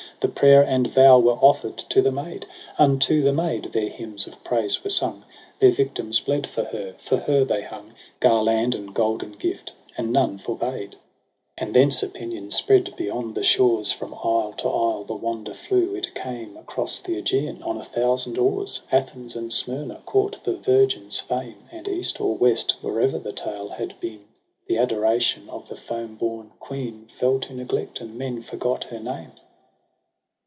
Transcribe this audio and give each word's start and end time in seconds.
The 0.19 0.27
prayer 0.27 0.61
and 0.63 0.85
vow 0.85 1.17
were 1.17 1.35
ofFer'd 1.37 1.79
to 1.89 1.99
the 1.99 2.11
maid 2.11 2.41
j 2.43 2.47
Unto 2.77 3.23
the 3.23 3.33
maid 3.33 3.69
their 3.71 3.89
hymns 3.89 4.27
of 4.27 4.43
praise 4.43 4.83
were 4.83 4.91
sung. 4.91 5.25
Their 5.57 5.71
victims 5.71 6.19
bled 6.19 6.45
for 6.45 6.65
her, 6.65 6.93
for 6.99 7.17
her 7.17 7.43
they 7.43 7.63
hung 7.63 7.95
Garland 8.19 8.75
and 8.75 8.93
golden 8.93 9.31
gift, 9.31 9.71
and 9.97 10.13
none 10.13 10.37
forbade. 10.37 10.91
78 10.91 10.91
EROS 10.91 10.91
^ 10.91 10.91
PSYCHE 10.91 11.59
9 11.59 11.65
And 11.67 11.75
thence 11.75 12.03
opinion 12.03 12.51
spread 12.51 12.95
beyond 12.95 13.33
the 13.33 13.41
shores, 13.41 13.91
From 13.91 14.13
isle 14.13 14.53
to 14.59 14.69
isle 14.69 15.03
the 15.05 15.15
wonder 15.15 15.55
flew, 15.55 15.95
it 15.95 16.13
came 16.13 16.55
Across 16.55 16.99
the 16.99 17.19
^gaean 17.19 17.65
on 17.65 17.77
a 17.77 17.83
thousand 17.83 18.37
oars, 18.37 18.81
Athens 18.91 19.35
and 19.35 19.51
Smyrna 19.51 20.03
caught 20.05 20.43
the 20.43 20.53
virgin's 20.55 21.19
fame 21.19 21.67
j 21.71 21.77
And 21.79 21.87
East 21.87 22.21
or 22.21 22.35
West, 22.37 22.75
where'er 22.83 23.07
the 23.17 23.33
tale 23.33 23.69
had 23.69 23.99
been. 23.99 24.25
The 24.67 24.77
adoration 24.77 25.49
of 25.49 25.67
the 25.67 25.75
foam 25.75 26.13
born 26.15 26.51
queen 26.59 27.07
Fell 27.07 27.39
to 27.39 27.55
neglect, 27.55 28.01
and 28.01 28.19
men 28.19 28.43
forgot 28.43 28.83
her 28.83 28.99
name. 28.99 29.31